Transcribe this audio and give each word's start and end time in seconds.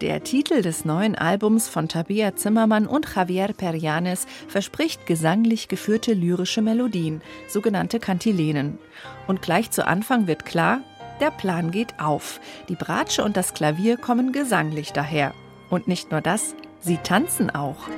Der 0.00 0.22
Titel 0.22 0.62
des 0.62 0.84
neuen 0.84 1.16
Albums 1.16 1.68
von 1.68 1.88
Tabea 1.88 2.36
Zimmermann 2.36 2.86
und 2.86 3.12
Javier 3.12 3.48
Perianes 3.48 4.28
verspricht 4.46 5.04
gesanglich 5.04 5.66
geführte 5.66 6.14
lyrische 6.14 6.62
Melodien, 6.62 7.22
sogenannte 7.48 7.98
Kantilenen. 7.98 8.78
Und 9.26 9.42
gleich 9.42 9.72
zu 9.72 9.84
Anfang 9.84 10.28
wird 10.28 10.44
klar, 10.44 10.82
der 11.20 11.32
Plan 11.32 11.72
geht 11.72 11.98
auf. 11.98 12.40
Die 12.68 12.76
Bratsche 12.76 13.24
und 13.24 13.36
das 13.36 13.52
Klavier 13.52 13.96
kommen 13.96 14.30
gesanglich 14.30 14.92
daher. 14.92 15.34
Und 15.70 15.88
nicht 15.88 16.12
nur 16.12 16.20
das, 16.20 16.54
sie 16.80 16.98
tanzen 16.98 17.50
auch. 17.50 17.88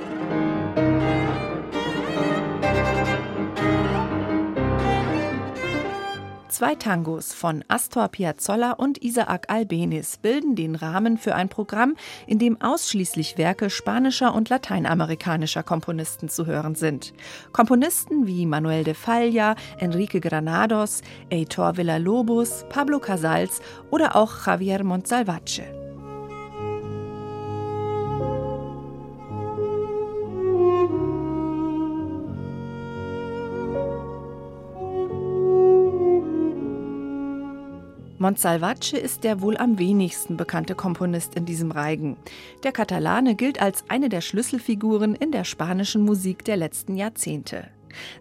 Zwei 6.55 6.73
Tangos 6.73 7.33
von 7.33 7.65
Astor 7.67 8.07
Piazzolla 8.07 8.71
und 8.71 9.03
Isaac 9.03 9.51
Albeniz 9.51 10.15
bilden 10.15 10.55
den 10.55 10.75
Rahmen 10.75 11.17
für 11.17 11.35
ein 11.35 11.49
Programm, 11.49 11.97
in 12.27 12.39
dem 12.39 12.61
ausschließlich 12.61 13.37
Werke 13.37 13.69
spanischer 13.69 14.33
und 14.33 14.47
lateinamerikanischer 14.47 15.63
Komponisten 15.63 16.29
zu 16.29 16.45
hören 16.45 16.75
sind. 16.75 17.13
Komponisten 17.51 18.25
wie 18.25 18.45
Manuel 18.45 18.85
de 18.85 18.93
Falla, 18.93 19.55
Enrique 19.79 20.21
Granados, 20.21 21.01
Heitor 21.29 21.75
Villa-Lobos, 21.75 22.63
Pablo 22.69 22.99
Casals 22.99 23.59
oder 23.91 24.15
auch 24.15 24.47
Javier 24.47 24.81
Montsalvace. 24.85 25.84
Montsalvace 38.25 38.93
ist 38.93 39.23
der 39.23 39.39
wohl 39.39 39.55
am 39.55 39.77
wenigsten 39.77 40.35
bekannte 40.35 40.73
Komponist 40.73 41.35
in 41.35 41.45
diesem 41.45 41.69
Reigen. 41.69 42.17
Der 42.63 42.71
Katalane 42.71 43.35
gilt 43.35 43.61
als 43.61 43.83
eine 43.87 44.09
der 44.09 44.21
Schlüsselfiguren 44.21 45.13
in 45.13 45.31
der 45.31 45.43
spanischen 45.43 46.01
Musik 46.01 46.43
der 46.43 46.57
letzten 46.57 46.95
Jahrzehnte. 46.95 47.67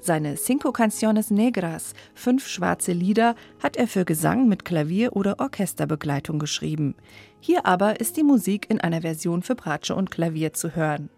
Seine 0.02 0.34
Cinco 0.34 0.72
Canciones 0.72 1.30
Negras, 1.30 1.94
fünf 2.14 2.46
schwarze 2.46 2.92
Lieder, 2.92 3.34
hat 3.62 3.78
er 3.78 3.86
für 3.86 4.04
Gesang 4.04 4.46
mit 4.46 4.66
Klavier- 4.66 5.16
oder 5.16 5.40
Orchesterbegleitung 5.40 6.38
geschrieben. 6.38 6.96
Hier 7.40 7.64
aber 7.64 7.98
ist 7.98 8.18
die 8.18 8.24
Musik 8.24 8.66
in 8.68 8.82
einer 8.82 9.00
Version 9.00 9.42
für 9.42 9.54
Bratsche 9.54 9.94
und 9.94 10.10
Klavier 10.10 10.52
zu 10.52 10.76
hören. 10.76 11.08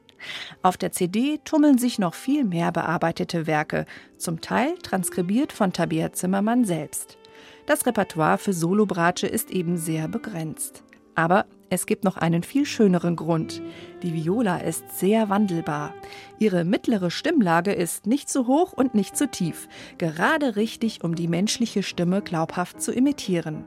Auf 0.63 0.77
der 0.77 0.93
CD 0.93 1.41
tummeln 1.45 1.79
sich 1.79 1.99
noch 1.99 2.15
viel 2.15 2.45
mehr 2.45 2.71
bearbeitete 2.71 3.49
Werke, 3.49 3.85
zum 4.17 4.41
Teil 4.41 4.79
transkribiert 4.81 5.53
von 5.53 5.73
Tabea 5.73 6.13
Zimmermann 6.13 6.65
selbst. 6.65 7.19
Das 7.67 7.87
Repertoire 7.87 8.39
für 8.39 8.53
Solobratsche 8.53 9.27
ist 9.27 9.51
eben 9.51 9.77
sehr 9.77 10.09
begrenzt. 10.09 10.83
Aber 11.15 11.47
es 11.71 11.87
gibt 11.87 12.05
noch 12.05 12.17
einen 12.17 12.43
viel 12.43 12.67
schöneren 12.67 13.17
Grund. 13.17 13.63
Die 14.03 14.13
Viola 14.13 14.59
ist 14.59 14.99
sehr 14.99 15.29
wandelbar. 15.29 15.95
Ihre 16.39 16.65
mittlere 16.65 17.11
Stimmlage 17.11 17.73
ist 17.73 18.07
nicht 18.07 18.29
zu 18.29 18.47
hoch 18.47 18.73
und 18.73 18.95
nicht 18.95 19.17
zu 19.17 19.29
tief, 19.29 19.67
gerade 19.99 20.57
richtig, 20.57 21.03
um 21.03 21.15
die 21.17 21.27
menschliche 21.27 21.83
Stimme 21.83 22.23
glaubhaft 22.23 22.81
zu 22.81 22.93
imitieren. 22.93 23.65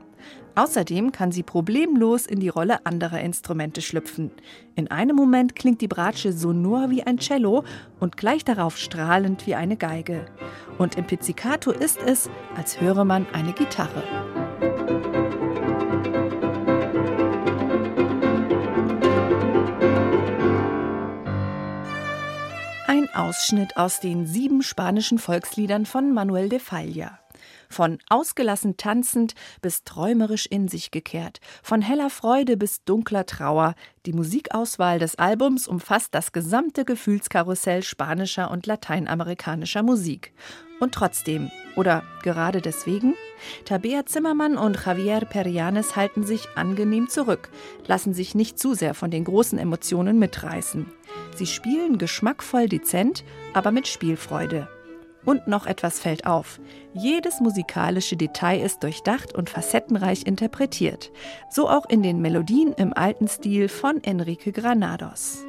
Außerdem 0.54 1.12
kann 1.12 1.32
sie 1.32 1.42
problemlos 1.42 2.26
in 2.26 2.40
die 2.40 2.48
Rolle 2.48 2.84
anderer 2.84 3.20
Instrumente 3.20 3.82
schlüpfen. 3.82 4.30
In 4.74 4.90
einem 4.90 5.16
Moment 5.16 5.54
klingt 5.54 5.80
die 5.80 5.88
Bratsche 5.88 6.32
sonor 6.32 6.90
wie 6.90 7.02
ein 7.02 7.18
Cello 7.18 7.64
und 8.00 8.16
gleich 8.16 8.44
darauf 8.44 8.76
strahlend 8.76 9.46
wie 9.46 9.54
eine 9.54 9.76
Geige. 9.76 10.26
Und 10.76 10.96
im 10.96 11.06
Pizzicato 11.06 11.70
ist 11.70 12.00
es, 12.04 12.28
als 12.56 12.80
höre 12.80 13.04
man 13.04 13.26
eine 13.32 13.52
Gitarre. 13.52 14.02
Ein 22.88 23.08
Ausschnitt 23.14 23.76
aus 23.76 24.00
den 24.00 24.26
sieben 24.26 24.62
spanischen 24.62 25.18
Volksliedern 25.18 25.86
von 25.86 26.12
Manuel 26.12 26.48
de 26.48 26.58
Falla. 26.58 27.19
Von 27.68 27.98
ausgelassen 28.08 28.76
tanzend 28.76 29.34
bis 29.62 29.84
träumerisch 29.84 30.46
in 30.46 30.68
sich 30.68 30.90
gekehrt, 30.90 31.40
von 31.62 31.82
heller 31.82 32.10
Freude 32.10 32.56
bis 32.56 32.84
dunkler 32.84 33.26
Trauer, 33.26 33.74
die 34.06 34.12
Musikauswahl 34.12 34.98
des 34.98 35.16
Albums 35.16 35.68
umfasst 35.68 36.14
das 36.14 36.32
gesamte 36.32 36.84
Gefühlskarussell 36.84 37.82
spanischer 37.82 38.50
und 38.50 38.66
lateinamerikanischer 38.66 39.82
Musik. 39.82 40.32
Und 40.80 40.94
trotzdem, 40.94 41.50
oder 41.76 42.02
gerade 42.22 42.62
deswegen, 42.62 43.14
Tabea 43.66 44.06
Zimmermann 44.06 44.56
und 44.56 44.78
Javier 44.86 45.20
Perianes 45.20 45.94
halten 45.94 46.24
sich 46.24 46.48
angenehm 46.56 47.10
zurück, 47.10 47.50
lassen 47.86 48.14
sich 48.14 48.34
nicht 48.34 48.58
zu 48.58 48.72
sehr 48.72 48.94
von 48.94 49.10
den 49.10 49.24
großen 49.24 49.58
Emotionen 49.58 50.18
mitreißen. 50.18 50.86
Sie 51.36 51.46
spielen 51.46 51.98
geschmackvoll 51.98 52.68
dezent, 52.68 53.24
aber 53.52 53.72
mit 53.72 53.88
Spielfreude. 53.88 54.68
Und 55.24 55.46
noch 55.46 55.66
etwas 55.66 56.00
fällt 56.00 56.26
auf. 56.26 56.60
Jedes 56.94 57.40
musikalische 57.40 58.16
Detail 58.16 58.60
ist 58.60 58.82
durchdacht 58.82 59.34
und 59.34 59.50
facettenreich 59.50 60.26
interpretiert. 60.26 61.10
So 61.50 61.68
auch 61.68 61.88
in 61.88 62.02
den 62.02 62.20
Melodien 62.20 62.72
im 62.72 62.92
alten 62.92 63.28
Stil 63.28 63.68
von 63.68 64.02
Enrique 64.02 64.52
Granados. 64.52 65.44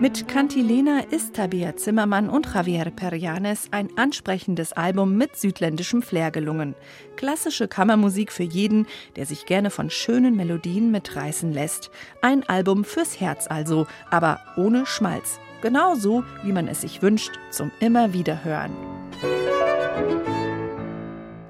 Mit 0.00 0.28
Cantilena 0.28 1.00
ist 1.10 1.34
Tabea 1.34 1.74
Zimmermann 1.74 2.30
und 2.30 2.46
Javier 2.54 2.92
Perianes 2.94 3.66
ein 3.72 3.88
ansprechendes 3.98 4.72
Album 4.72 5.16
mit 5.16 5.34
südländischem 5.34 6.02
Flair 6.02 6.30
gelungen. 6.30 6.76
Klassische 7.16 7.66
Kammermusik 7.66 8.30
für 8.30 8.44
jeden, 8.44 8.86
der 9.16 9.26
sich 9.26 9.44
gerne 9.44 9.70
von 9.70 9.90
schönen 9.90 10.36
Melodien 10.36 10.92
mitreißen 10.92 11.52
lässt. 11.52 11.90
Ein 12.22 12.48
Album 12.48 12.84
fürs 12.84 13.18
Herz 13.18 13.48
also, 13.48 13.88
aber 14.08 14.38
ohne 14.56 14.86
Schmalz. 14.86 15.40
Genauso, 15.62 16.22
wie 16.44 16.52
man 16.52 16.68
es 16.68 16.82
sich 16.82 17.02
wünscht, 17.02 17.32
zum 17.50 17.72
immer 17.80 18.12
wieder 18.12 18.44
hören. 18.44 18.70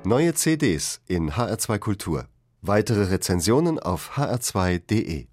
Neue 0.04 0.32
CDs 0.32 1.03
in 1.06 1.32
HR2 1.32 1.78
Kultur. 1.78 2.25
Weitere 2.62 3.10
Rezensionen 3.10 3.78
auf 3.78 4.12
hr2.de 4.16 5.28